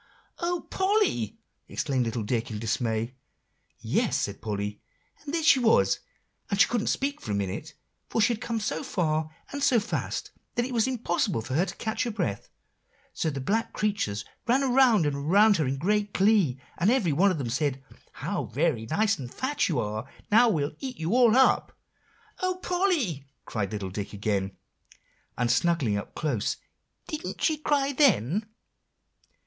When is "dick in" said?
2.23-2.57